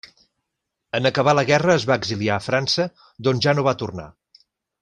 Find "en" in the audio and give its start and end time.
0.99-1.09